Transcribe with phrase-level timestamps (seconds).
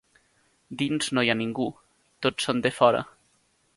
[0.79, 1.67] Dins no hi ha ningú:
[2.27, 3.03] tots són defora.